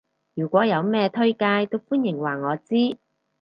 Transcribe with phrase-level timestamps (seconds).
[0.33, 2.97] 如果有咩推介都歡迎話我知